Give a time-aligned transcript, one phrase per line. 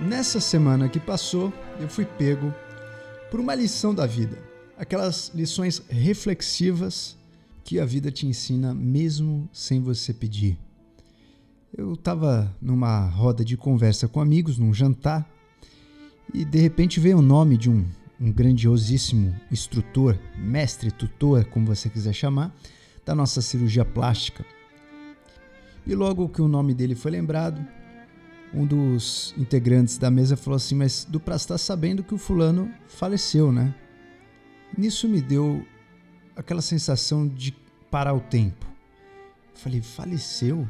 [0.00, 2.54] Nessa semana que passou, eu fui pego
[3.30, 4.38] por uma lição da vida.
[4.78, 7.18] Aquelas lições reflexivas
[7.62, 10.58] que a vida te ensina mesmo sem você pedir.
[11.76, 15.30] Eu estava numa roda de conversa com amigos, num jantar,
[16.32, 17.86] e de repente veio o nome de um,
[18.18, 22.56] um grandiosíssimo instrutor, mestre, tutor, como você quiser chamar,
[23.04, 24.46] da nossa cirurgia plástica.
[25.86, 27.62] E logo que o nome dele foi lembrado,
[28.52, 32.70] um dos integrantes da mesa falou assim: Mas do pra estar sabendo que o fulano
[32.88, 33.74] faleceu, né?
[34.76, 35.64] Nisso me deu
[36.36, 37.54] aquela sensação de
[37.90, 38.66] parar o tempo.
[39.54, 40.68] falei: Faleceu?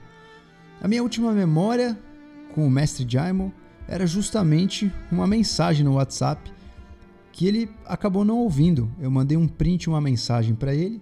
[0.80, 1.98] A minha última memória
[2.54, 3.52] com o mestre Jaimo
[3.86, 6.50] era justamente uma mensagem no WhatsApp
[7.32, 8.90] que ele acabou não ouvindo.
[8.98, 11.00] Eu mandei um print, uma mensagem para ele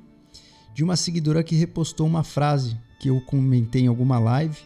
[0.75, 4.59] de uma seguidora que repostou uma frase que eu comentei em alguma live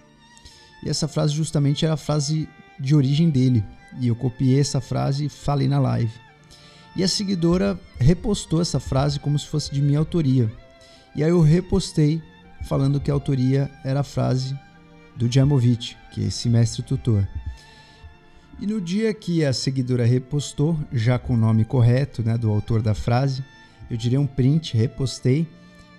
[0.82, 3.64] e essa frase justamente era a frase de origem dele.
[4.00, 6.12] E eu copiei essa frase e falei na live.
[6.96, 10.50] E a seguidora repostou essa frase como se fosse de minha autoria.
[11.14, 12.22] E aí eu repostei
[12.64, 14.58] falando que a autoria era a frase
[15.16, 17.26] do Djamovic, que é esse mestre tutor.
[18.60, 22.80] E no dia que a seguidora repostou, já com o nome correto né, do autor
[22.82, 23.44] da frase,
[23.90, 25.48] eu tirei um print, repostei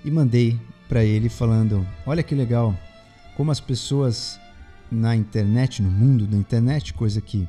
[0.03, 2.77] e mandei para ele falando: Olha que legal,
[3.35, 4.39] como as pessoas
[4.93, 7.47] na internet, no mundo da internet, coisa que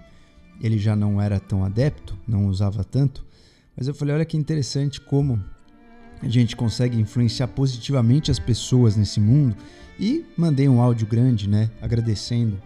[0.61, 3.25] ele já não era tão adepto, não usava tanto.
[3.77, 5.43] Mas eu falei: olha que interessante como
[6.23, 9.57] a gente consegue influenciar positivamente as pessoas nesse mundo.
[9.99, 12.61] E mandei um áudio grande, né, agradecendo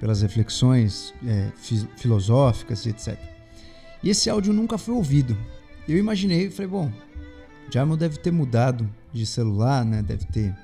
[0.00, 1.50] pelas reflexões é,
[1.96, 3.18] filosóficas e etc.
[4.02, 5.36] E esse áudio nunca foi ouvido.
[5.86, 6.92] Eu imaginei, falei, bom,
[7.70, 10.54] Jarmo deve ter mudado de celular, né, deve ter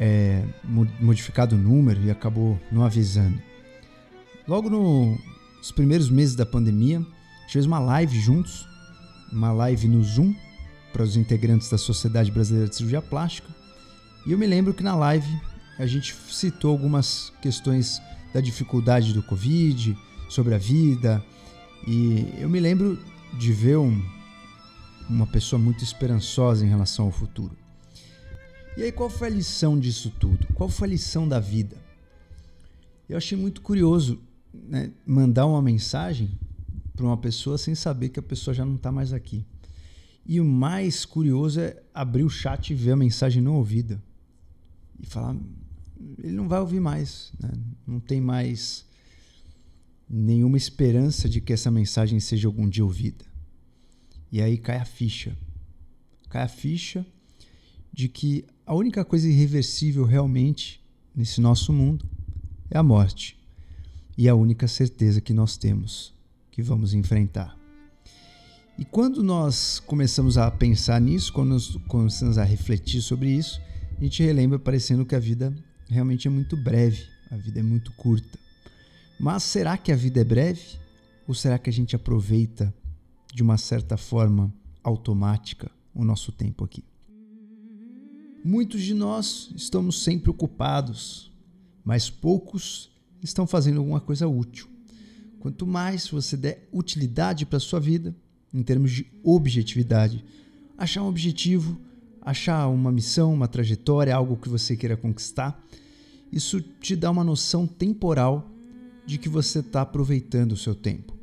[0.00, 0.42] é,
[0.98, 3.40] modificado o número e acabou não avisando.
[4.48, 5.18] Logo no,
[5.58, 8.66] nos primeiros meses da pandemia, a gente fez uma live juntos,
[9.30, 10.34] uma live no Zoom
[10.90, 13.48] para os integrantes da Sociedade Brasileira de Cirurgia Plástica.
[14.26, 15.28] E eu me lembro que na live
[15.78, 18.00] a gente citou algumas questões
[18.32, 19.96] da dificuldade do Covid,
[20.30, 21.22] sobre a vida,
[21.86, 22.98] e eu me lembro
[23.36, 24.00] de ver um,
[25.08, 27.56] uma pessoa muito esperançosa em relação ao futuro.
[28.76, 30.46] E aí, qual foi a lição disso tudo?
[30.54, 31.76] Qual foi a lição da vida?
[33.08, 34.20] Eu achei muito curioso
[34.54, 36.30] né, mandar uma mensagem
[36.94, 39.44] para uma pessoa sem saber que a pessoa já não está mais aqui.
[40.24, 44.00] E o mais curioso é abrir o chat e ver a mensagem não ouvida.
[44.98, 45.34] E falar,
[46.18, 47.32] ele não vai ouvir mais.
[47.40, 47.50] Né?
[47.86, 48.84] Não tem mais
[50.08, 53.24] nenhuma esperança de que essa mensagem seja algum dia ouvida.
[54.30, 55.36] E aí cai a ficha.
[56.28, 57.04] Cai a ficha
[57.92, 60.80] de que a única coisa irreversível realmente
[61.12, 62.08] nesse nosso mundo
[62.70, 63.36] é a morte.
[64.16, 66.14] E a única certeza que nós temos
[66.52, 67.58] que vamos enfrentar.
[68.78, 73.60] E quando nós começamos a pensar nisso, quando nós começamos a refletir sobre isso,
[73.98, 75.52] a gente relembra parecendo que a vida
[75.88, 78.38] realmente é muito breve, a vida é muito curta.
[79.18, 80.78] Mas será que a vida é breve?
[81.26, 82.72] Ou será que a gente aproveita
[83.34, 84.54] de uma certa forma
[84.84, 86.84] automática o nosso tempo aqui?
[88.42, 91.30] Muitos de nós estamos sempre ocupados,
[91.84, 92.90] mas poucos
[93.22, 94.66] estão fazendo alguma coisa útil.
[95.38, 98.16] Quanto mais você der utilidade para a sua vida,
[98.52, 100.24] em termos de objetividade,
[100.78, 101.78] achar um objetivo,
[102.22, 105.62] achar uma missão, uma trajetória, algo que você queira conquistar,
[106.32, 108.50] isso te dá uma noção temporal
[109.04, 111.14] de que você está aproveitando o seu tempo.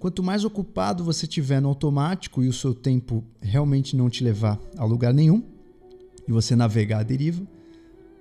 [0.00, 4.58] Quanto mais ocupado você tiver no automático e o seu tempo realmente não te levar
[4.76, 5.57] a lugar nenhum,
[6.28, 7.42] e você navegar à deriva,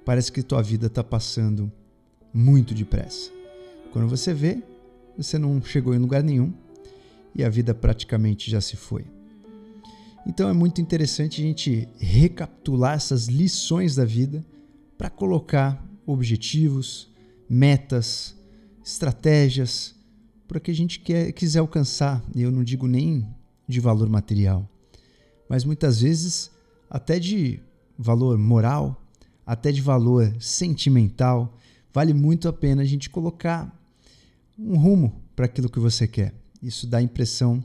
[0.06, 1.70] parece que tua vida está passando
[2.34, 3.30] muito depressa.
[3.92, 4.64] Quando você vê,
[5.18, 6.54] você não chegou em lugar nenhum
[7.36, 9.06] e a vida praticamente já se foi.
[10.26, 14.46] Então é muito interessante a gente recapitular essas lições da vida
[14.98, 17.12] para colocar objetivos,
[17.50, 18.36] metas,
[18.84, 19.96] estratégias
[20.48, 22.24] para que a gente quer, quiser alcançar.
[22.34, 23.28] Eu não digo nem
[23.68, 24.70] de valor material,
[25.50, 26.50] mas muitas vezes
[26.90, 27.60] até de
[27.98, 29.02] valor moral,
[29.46, 31.58] até de valor sentimental,
[31.94, 33.74] vale muito a pena a gente colocar
[34.58, 36.34] um rumo para aquilo que você quer.
[36.62, 37.64] Isso dá a impressão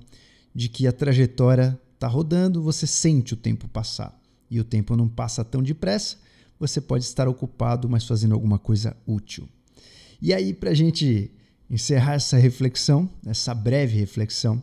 [0.55, 4.19] de que a trajetória está rodando, você sente o tempo passar.
[4.51, 6.17] E o tempo não passa tão depressa,
[6.59, 9.49] você pode estar ocupado, mas fazendo alguma coisa útil.
[10.21, 11.31] E aí, para a gente
[11.69, 14.63] encerrar essa reflexão, essa breve reflexão,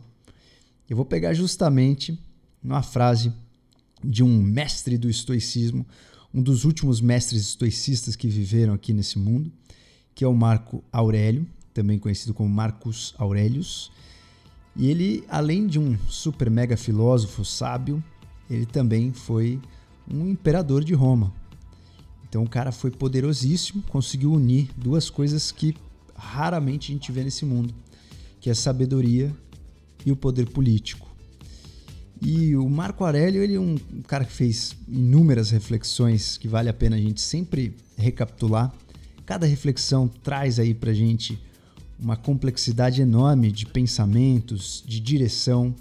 [0.88, 2.18] eu vou pegar justamente
[2.62, 3.32] uma frase
[4.02, 5.86] de um mestre do estoicismo,
[6.32, 9.50] um dos últimos mestres estoicistas que viveram aqui nesse mundo,
[10.14, 11.46] que é o Marco Aurélio.
[11.72, 13.90] também conhecido como Marcus Aurelius.
[14.76, 18.02] E ele, além de um super mega filósofo sábio,
[18.48, 19.60] ele também foi
[20.08, 21.32] um imperador de Roma.
[22.28, 25.74] Então o cara foi poderosíssimo, conseguiu unir duas coisas que
[26.14, 27.74] raramente a gente vê nesse mundo,
[28.40, 29.34] que é a sabedoria
[30.04, 31.09] e o poder político.
[32.22, 33.76] E o Marco Aurélio, ele é um
[34.06, 38.72] cara que fez inúmeras reflexões que vale a pena a gente sempre recapitular.
[39.24, 41.38] Cada reflexão traz aí pra gente
[41.98, 45.74] uma complexidade enorme de pensamentos, de direção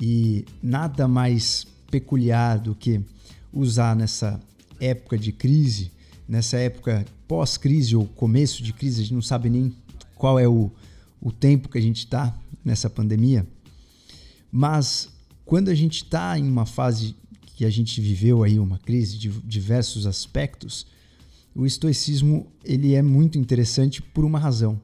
[0.00, 3.00] e nada mais peculiar do que
[3.52, 4.40] usar nessa
[4.80, 5.90] época de crise,
[6.28, 9.74] nessa época pós-crise ou começo de crise, a gente não sabe nem
[10.16, 10.70] qual é o,
[11.20, 12.34] o tempo que a gente está
[12.64, 13.46] nessa pandemia,
[14.50, 15.08] mas
[15.44, 17.14] quando a gente está em uma fase
[17.56, 20.86] que a gente viveu aí uma crise de diversos aspectos,
[21.54, 24.80] o estoicismo ele é muito interessante por uma razão.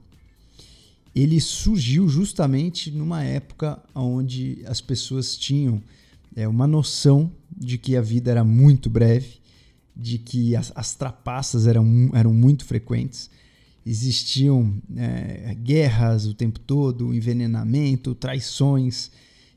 [1.14, 5.82] Ele surgiu justamente numa época onde as pessoas tinham
[6.36, 9.38] é, uma noção de que a vida era muito breve,
[9.96, 13.30] de que as, as trapaças eram, eram muito frequentes,
[13.84, 19.10] existiam é, guerras o tempo todo, envenenamento, traições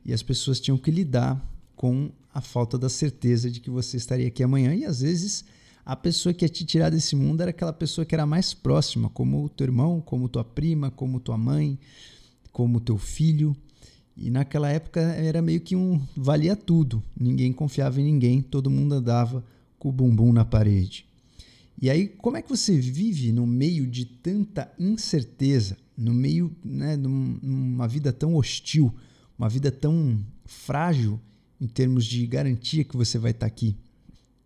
[0.05, 1.39] e as pessoas tinham que lidar
[1.75, 5.43] com a falta da certeza de que você estaria aqui amanhã e às vezes
[5.85, 9.09] a pessoa que ia te tirar desse mundo era aquela pessoa que era mais próxima,
[9.09, 11.77] como o teu irmão, como tua prima, como tua mãe,
[12.51, 13.55] como teu filho.
[14.15, 17.03] E naquela época era meio que um valia tudo.
[17.19, 19.43] Ninguém confiava em ninguém, todo mundo andava
[19.79, 21.05] com o bumbum na parede.
[21.81, 26.95] E aí, como é que você vive no meio de tanta incerteza, no meio né,
[26.95, 28.93] de uma vida tão hostil?
[29.37, 31.19] Uma vida tão frágil
[31.59, 33.75] em termos de garantia que você vai estar aqui.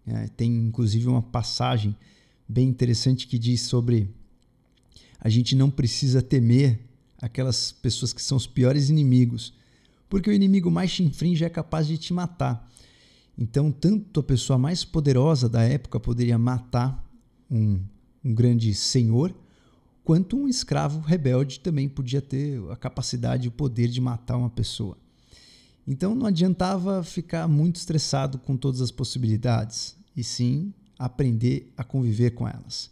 [0.06, 1.96] É, tem inclusive uma passagem
[2.48, 4.10] bem interessante que diz sobre
[5.20, 6.80] a gente não precisa temer
[7.20, 9.54] aquelas pessoas que são os piores inimigos,
[10.08, 12.70] porque o inimigo mais te infringe é capaz de te matar.
[13.38, 17.04] Então, tanto a pessoa mais poderosa da época poderia matar
[17.50, 17.82] um,
[18.24, 19.34] um grande senhor,
[20.06, 24.52] quanto um escravo rebelde também podia ter a capacidade e o poder de matar uma
[24.52, 24.96] pessoa.
[25.88, 32.32] Então não adiantava ficar muito estressado com todas as possibilidades, e sim aprender a conviver
[32.32, 32.92] com elas.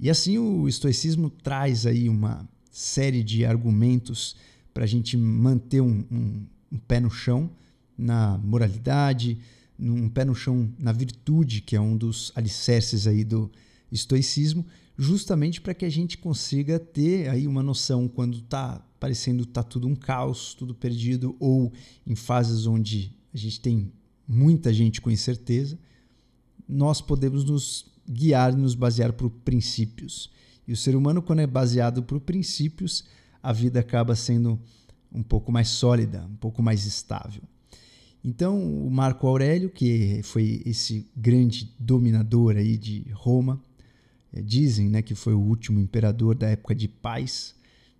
[0.00, 4.34] E assim o estoicismo traz aí uma série de argumentos
[4.72, 7.50] para a gente manter um, um, um pé no chão
[7.96, 9.38] na moralidade,
[9.78, 13.50] um pé no chão na virtude, que é um dos alicerces aí do
[13.92, 14.64] estoicismo,
[14.98, 19.86] justamente para que a gente consiga ter aí uma noção quando está parecendo tá tudo
[19.86, 21.72] um caos, tudo perdido, ou
[22.04, 23.92] em fases onde a gente tem
[24.26, 25.78] muita gente com incerteza,
[26.68, 30.30] nós podemos nos guiar e nos basear por princípios.
[30.66, 33.04] E o ser humano, quando é baseado por princípios,
[33.40, 34.58] a vida acaba sendo
[35.12, 37.42] um pouco mais sólida, um pouco mais estável.
[38.22, 43.62] Então, o Marco Aurélio, que foi esse grande dominador aí de Roma,
[44.32, 47.54] dizem né, que foi o último imperador da época de paz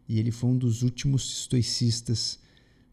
[0.08, 2.38] e ele foi um dos últimos estoicistas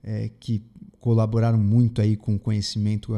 [0.03, 0.63] é, que
[0.99, 3.13] colaboraram muito aí com o conhecimento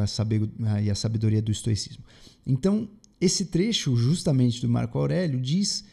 [0.84, 2.04] e a sabedoria do estoicismo.
[2.46, 5.84] Então, esse trecho justamente do Marco Aurélio diz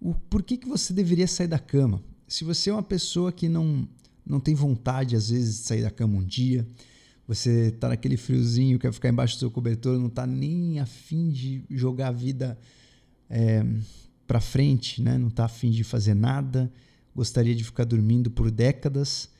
[0.00, 2.02] o porquê que você deveria sair da cama.
[2.26, 3.86] Se você é uma pessoa que não,
[4.24, 6.66] não tem vontade, às vezes, de sair da cama um dia,
[7.26, 11.62] você está naquele friozinho, quer ficar embaixo do seu cobertor, não está nem afim de
[11.70, 12.58] jogar a vida
[13.32, 13.64] é,
[14.26, 15.16] para frente, né?
[15.16, 16.70] não está afim de fazer nada,
[17.16, 19.30] gostaria de ficar dormindo por décadas.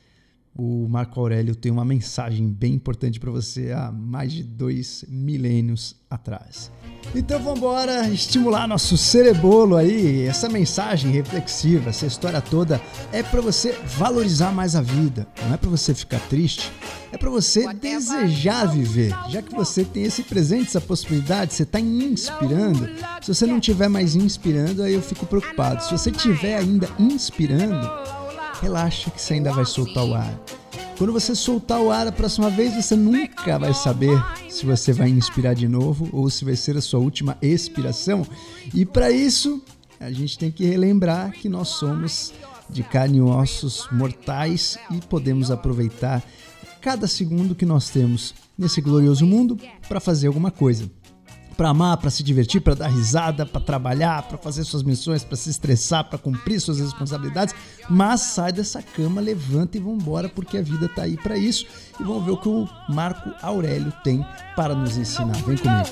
[0.55, 5.95] O Marco Aurélio tem uma mensagem bem importante para você há mais de dois milênios
[6.07, 6.71] atrás.
[7.15, 10.21] Então vamos embora estimular nosso cerebolo aí.
[10.27, 12.79] Essa mensagem reflexiva, essa história toda
[13.11, 15.27] é para você valorizar mais a vida.
[15.43, 16.71] Não é para você ficar triste,
[17.11, 19.09] é para você desejar viver.
[19.29, 22.87] Já que você tem esse presente, essa possibilidade, você está inspirando.
[23.23, 25.83] Se você não estiver mais inspirando, aí eu fico preocupado.
[25.83, 27.89] Se você estiver ainda inspirando,
[28.61, 30.39] relaxa que você ainda vai soltar o ar.
[30.97, 34.17] Quando você soltar o ar a próxima vez, você nunca vai saber
[34.49, 38.25] se você vai inspirar de novo ou se vai ser a sua última expiração.
[38.73, 39.61] E para isso,
[39.99, 42.31] a gente tem que relembrar que nós somos
[42.69, 46.23] de carne e ossos mortais e podemos aproveitar
[46.79, 49.57] cada segundo que nós temos nesse glorioso mundo
[49.87, 50.89] para fazer alguma coisa.
[51.55, 55.35] Para amar, para se divertir, para dar risada, para trabalhar, para fazer suas missões, para
[55.35, 57.53] se estressar, para cumprir suas responsabilidades.
[57.89, 61.65] Mas sai dessa cama, levanta e vambora, porque a vida está aí para isso.
[61.99, 65.35] E vamos ver o que o Marco Aurélio tem para nos ensinar.
[65.43, 65.83] Vem comigo.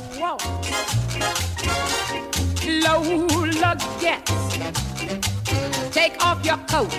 [5.92, 6.90] take off your coat.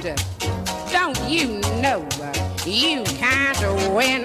[0.93, 2.07] Don't you know
[2.67, 3.59] you can't
[3.93, 4.25] win?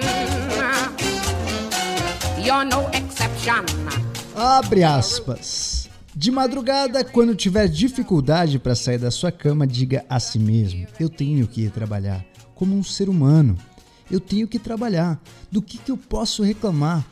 [2.38, 4.07] You're no exception.
[4.40, 5.90] Abre aspas.
[6.14, 11.08] De madrugada, quando tiver dificuldade para sair da sua cama, diga a si mesmo: Eu
[11.08, 12.24] tenho que ir trabalhar.
[12.54, 13.58] Como um ser humano,
[14.08, 15.20] eu tenho que trabalhar.
[15.50, 17.04] Do que, que eu posso reclamar?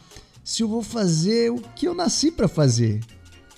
[0.45, 3.01] Se eu vou fazer o que eu nasci para fazer,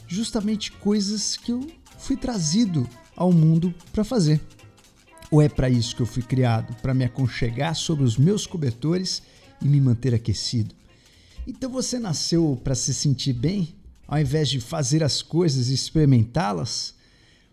[0.07, 1.67] justamente coisas que eu
[1.99, 4.41] fui trazido ao mundo para fazer.
[5.31, 9.23] Ou é para isso que eu fui criado, para me aconchegar sobre os meus cobertores
[9.61, 10.78] e me manter aquecido?
[11.51, 13.75] Então você nasceu para se sentir bem,
[14.07, 16.95] ao invés de fazer as coisas e experimentá-las?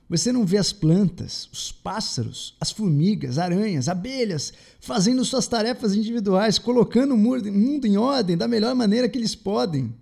[0.09, 6.59] Você não vê as plantas, os pássaros, as formigas, aranhas, abelhas fazendo suas tarefas individuais,
[6.59, 9.95] colocando o mundo em ordem da melhor maneira que eles podem.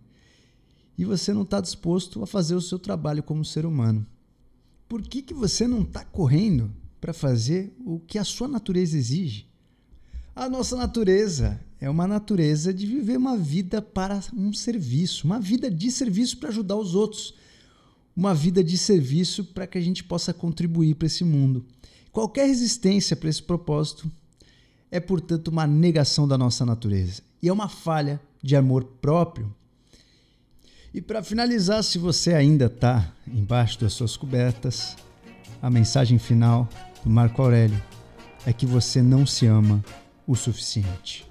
[0.97, 4.03] E você não está disposto a fazer o seu trabalho como ser humano.
[4.89, 9.52] Por que, que você não está correndo para fazer o que a sua natureza exige?
[10.35, 15.69] A nossa natureza é uma natureza de viver uma vida para um serviço, uma vida
[15.69, 17.35] de serviço para ajudar os outros
[18.15, 21.65] uma vida de serviço para que a gente possa contribuir para esse mundo.
[22.11, 24.09] Qualquer resistência para esse propósito
[24.91, 29.53] é, portanto, uma negação da nossa natureza e é uma falha de amor próprio.
[30.93, 34.95] E para finalizar, se você ainda está embaixo das suas cobertas,
[35.59, 36.69] a mensagem final
[37.03, 37.81] do Marco Aurélio
[38.45, 39.83] é que você não se ama
[40.27, 41.27] o suficiente.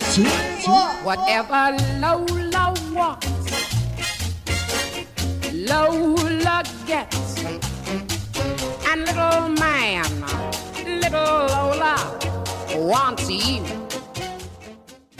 [0.00, 0.24] Sim,
[0.60, 0.70] sim.
[1.04, 3.28] Whatever Lola wants.
[5.52, 7.44] Lola gets.
[8.90, 10.04] And little man,
[10.84, 11.96] little Lola
[12.76, 13.62] wants you.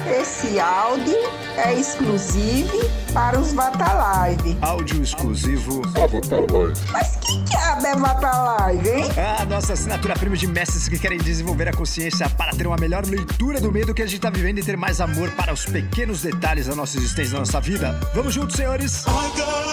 [0.06, 1.16] Esse áudio
[1.56, 2.78] é exclusivo
[3.12, 4.56] para os Vatalive.
[4.60, 6.72] Áudio exclusivo Vatalive.
[6.92, 9.04] Mas que diabo é Vatalive, hein?
[9.16, 12.76] É a nossa assinatura prima de mestres que querem desenvolver a consciência para ter uma
[12.76, 15.64] melhor leitura do medo que a gente está vivendo e ter mais amor para os
[15.64, 17.98] pequenos detalhes da nossa existência, da nossa vida.
[18.14, 19.04] Vamos juntos, senhores!
[19.06, 19.69] Oh